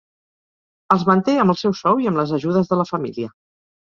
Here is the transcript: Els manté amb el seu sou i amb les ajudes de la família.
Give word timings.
Els 0.95 1.03
manté 1.11 1.35
amb 1.43 1.55
el 1.55 1.59
seu 1.65 1.75
sou 1.83 2.03
i 2.05 2.09
amb 2.13 2.21
les 2.21 2.33
ajudes 2.39 2.73
de 2.73 2.81
la 2.81 2.87
família. 2.93 3.31